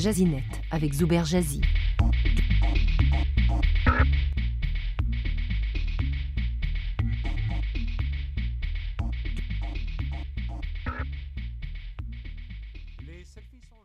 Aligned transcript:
Jazinette 0.00 0.62
avec 0.70 0.92
Zuber 0.94 1.24
Jazzy. 1.24 1.60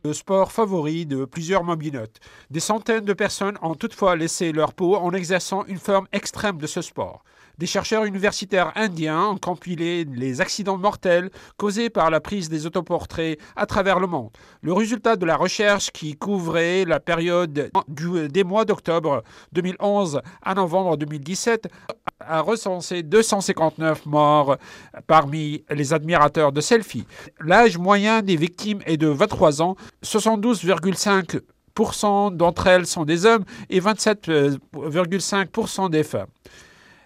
Le 0.06 0.12
sport 0.12 0.52
favori 0.52 1.06
de 1.06 1.24
plusieurs 1.24 1.64
mobinotes. 1.64 2.20
Des 2.50 2.60
centaines 2.60 3.06
de 3.06 3.14
personnes 3.14 3.58
ont 3.62 3.76
toutefois 3.76 4.18
laissé 4.18 4.52
leur 4.52 4.74
peau 4.74 4.98
en 4.98 5.14
exerçant 5.14 5.64
une 5.66 5.78
forme 5.78 6.08
extrême 6.12 6.58
de 6.58 6.68
ce 6.68 6.82
sport. 6.82 7.24
Des 7.58 7.68
chercheurs 7.68 8.04
universitaires 8.04 8.74
indiens 8.76 9.28
ont 9.28 9.38
compilé 9.38 10.06
les 10.06 10.42
accidents 10.42 10.78
mortels 10.78 11.30
causés 11.56 11.90
par 11.90 12.10
la 12.10 12.20
prise 12.20 12.50
des 12.50 12.66
autoportraits 12.66 13.40
à 13.56 13.66
travers 13.66 14.00
le 14.00 14.08
monde. 14.08 14.32
Le 14.62 14.74
résultat 14.74 15.16
de 15.16 15.26
la 15.26 15.38
recherche 15.38 15.92
qui 15.92 16.16
couvrait 16.16 16.84
la 16.84 17.00
période 17.00 17.72
des 17.88 18.44
mois 18.44 18.66
d'octobre 18.66 19.24
2011 19.54 20.22
à 20.42 20.56
novembre 20.56 20.98
2017 20.98 21.70
a 22.28 22.42
recensé 22.42 23.04
259 23.04 24.06
morts 24.06 24.58
parmi 25.08 25.64
les 25.70 25.94
admirateurs 25.94 26.52
de 26.52 26.60
selfies. 26.62 27.06
L'âge 27.40 27.78
moyen 27.78 28.22
des 28.22 28.36
victimes 28.36 28.82
est 28.86 28.98
de 28.98 29.08
23 29.08 29.62
ans, 29.62 29.78
72,5% 30.04 32.36
d'entre 32.36 32.68
elles 32.68 32.86
sont 32.86 33.06
des 33.06 33.26
hommes 33.26 33.46
et 33.70 33.80
27,5% 33.80 35.90
des 35.90 36.04
femmes. 36.04 36.28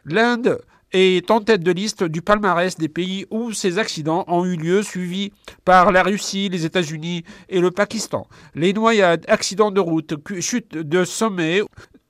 L'Inde 0.05 0.59
est 0.93 1.29
en 1.31 1.41
tête 1.41 1.63
de 1.63 1.71
liste 1.71 2.03
du 2.03 2.21
palmarès 2.21 2.77
des 2.77 2.87
pays 2.87 3.25
où 3.29 3.51
ces 3.51 3.77
accidents 3.77 4.23
ont 4.27 4.45
eu 4.45 4.55
lieu, 4.55 4.83
suivis 4.83 5.33
par 5.65 5.91
la 5.91 6.03
Russie, 6.03 6.47
les 6.49 6.65
États-Unis 6.65 7.23
et 7.49 7.59
le 7.59 7.71
Pakistan. 7.71 8.27
Les 8.55 8.71
noyades, 8.73 9.25
accidents 9.27 9.71
de 9.71 9.81
route, 9.81 10.15
chutes 10.39 10.77
de 10.77 11.03
sommet 11.03 11.61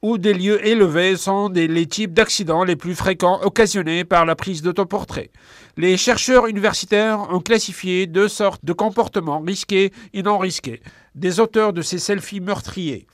ou 0.01 0.17
des 0.17 0.33
lieux 0.33 0.65
élevés 0.65 1.17
sont 1.17 1.49
les 1.49 1.85
types 1.85 2.13
d'accidents 2.13 2.63
les 2.63 2.75
plus 2.75 2.95
fréquents 2.95 3.41
occasionnés 3.43 4.03
par 4.03 4.25
la 4.25 4.35
prise 4.35 4.61
d'autoportrait. 4.61 5.31
Les 5.75 5.97
chercheurs 5.97 6.47
universitaires 6.47 7.27
ont 7.31 7.39
classifié 7.39 8.05
deux 8.05 8.27
sortes 8.27 8.63
de 8.63 8.73
comportements 8.73 9.39
risqués 9.39 9.91
et 10.13 10.23
non 10.23 10.37
risqués 10.37 10.81
des 11.15 11.39
auteurs 11.39 11.73
de 11.73 11.81
ces 11.81 11.99
selfies 11.99 12.41
meurtriers. 12.41 13.07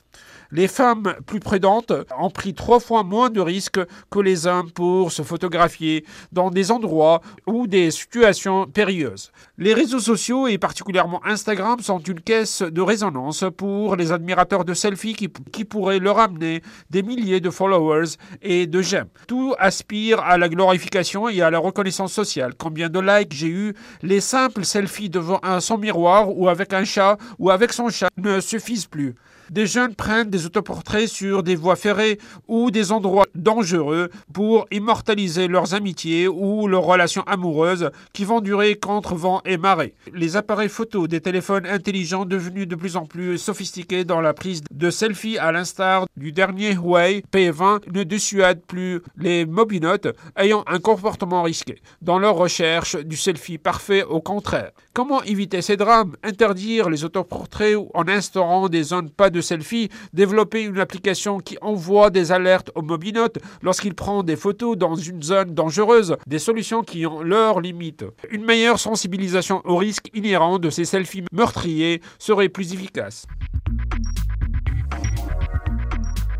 Les 0.56 0.68
femmes 0.68 1.16
plus 1.26 1.40
prudentes 1.40 1.92
ont 2.16 2.30
pris 2.30 2.54
trois 2.54 2.78
fois 2.78 3.02
moins 3.02 3.28
de 3.28 3.40
risques 3.40 3.80
que 4.08 4.20
les 4.20 4.46
hommes 4.46 4.70
pour 4.70 5.10
se 5.10 5.22
photographier 5.22 6.04
dans 6.30 6.48
des 6.48 6.70
endroits 6.70 7.22
ou 7.48 7.66
des 7.66 7.90
situations 7.90 8.68
périlleuses. 8.68 9.32
Les 9.58 9.74
réseaux 9.74 9.98
sociaux 9.98 10.46
et 10.46 10.56
particulièrement 10.56 11.20
Instagram 11.26 11.80
sont 11.80 11.98
une 11.98 12.20
caisse 12.20 12.62
de 12.62 12.80
résonance 12.80 13.44
pour 13.56 13.96
les 13.96 14.12
admirateurs 14.12 14.64
de 14.64 14.74
selfies 14.74 15.14
qui, 15.14 15.64
pourraient 15.64 15.98
leur 15.98 16.20
amener 16.20 16.62
des 16.88 17.02
milliers 17.02 17.40
de 17.40 17.50
followers 17.50 18.10
et 18.40 18.68
de 18.68 18.80
j'aime. 18.80 19.08
Tout 19.26 19.56
aspire 19.58 20.20
à 20.20 20.38
la 20.38 20.48
glorification 20.48 21.28
et 21.28 21.42
à 21.42 21.50
la 21.50 21.58
reconnaissance 21.58 22.12
sociale. 22.12 22.52
Combien 22.56 22.88
de 22.88 23.00
likes 23.00 23.32
j'ai 23.32 23.48
eu 23.48 23.74
Les 24.02 24.20
simples 24.20 24.64
selfies 24.64 25.10
devant 25.10 25.40
un 25.42 25.58
son 25.58 25.78
miroir 25.78 26.28
ou 26.30 26.48
avec 26.48 26.72
un 26.72 26.84
chat 26.84 27.18
ou 27.40 27.50
avec 27.50 27.72
son 27.72 27.88
chat 27.88 28.08
ne 28.24 28.40
suffisent 28.40 28.86
plus. 28.86 29.14
Des 29.50 29.66
jeunes 29.66 29.94
prennent 29.94 30.30
des 30.30 30.46
autoportraits 30.46 31.06
sur 31.06 31.42
des 31.42 31.54
voies 31.54 31.76
ferrées 31.76 32.18
ou 32.48 32.70
des 32.70 32.92
endroits 32.92 33.26
dangereux 33.34 34.08
pour 34.32 34.66
immortaliser 34.70 35.48
leurs 35.48 35.74
amitiés 35.74 36.28
ou 36.28 36.66
leurs 36.66 36.84
relations 36.84 37.22
amoureuses 37.24 37.90
qui 38.14 38.24
vont 38.24 38.40
durer 38.40 38.76
contre 38.76 39.14
vent 39.14 39.42
et 39.44 39.58
marée. 39.58 39.94
Les 40.14 40.36
appareils 40.36 40.70
photo 40.70 41.06
des 41.06 41.20
téléphones 41.20 41.66
intelligents 41.66 42.24
devenus 42.24 42.66
de 42.66 42.74
plus 42.74 42.96
en 42.96 43.04
plus 43.04 43.36
sophistiqués 43.36 44.04
dans 44.04 44.22
la 44.22 44.32
prise 44.32 44.62
de 44.70 44.90
selfies 44.90 45.38
à 45.38 45.52
l'instar 45.52 46.06
du 46.16 46.32
dernier 46.32 46.72
Huawei 46.72 47.22
P20 47.30 47.92
ne 47.92 48.02
dissuadent 48.02 48.64
plus 48.66 49.02
les 49.18 49.44
mobinotes 49.44 50.08
ayant 50.36 50.64
un 50.66 50.78
comportement 50.78 51.42
risqué 51.42 51.82
dans 52.00 52.18
leur 52.18 52.36
recherche 52.36 52.96
du 52.96 53.16
selfie 53.16 53.58
parfait 53.58 54.04
au 54.04 54.20
contraire. 54.20 54.70
Comment 54.94 55.22
éviter 55.24 55.60
ces 55.60 55.76
drames? 55.76 56.16
Interdire 56.22 56.88
les 56.88 57.04
autoportraits 57.04 57.76
en 57.92 58.06
instaurant 58.14 58.68
des 58.68 58.82
zones 58.82 59.10
pas 59.10 59.30
de 59.30 59.40
selfie, 59.40 59.88
développer 60.12 60.62
une 60.62 60.78
application 60.78 61.38
qui 61.38 61.56
envoie 61.60 62.10
des 62.10 62.32
alertes 62.32 62.70
aux 62.74 62.82
mobinotes 62.82 63.38
lorsqu'ils 63.62 63.94
prennent 63.94 64.22
des 64.22 64.36
photos 64.36 64.76
dans 64.76 64.94
une 64.94 65.22
zone 65.22 65.54
dangereuse, 65.54 66.16
des 66.26 66.38
solutions 66.38 66.82
qui 66.82 67.06
ont 67.06 67.22
leurs 67.22 67.60
limites. 67.60 68.04
Une 68.30 68.44
meilleure 68.44 68.78
sensibilisation 68.78 69.62
aux 69.64 69.76
risques 69.76 70.10
inhérents 70.14 70.58
de 70.58 70.70
ces 70.70 70.84
selfies 70.84 71.24
meurtriers 71.32 72.00
serait 72.18 72.48
plus 72.48 72.74
efficace. 72.74 73.26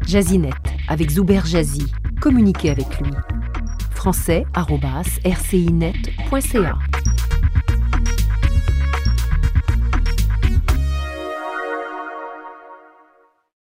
Jazinet 0.07 0.51
avec 0.89 1.11
Zuber 1.11 1.41
Jazzy. 1.45 1.87
Communiquez 2.21 2.71
avec 2.71 3.01
lui. 3.01 3.11
français.rcinet.ca 3.95 6.79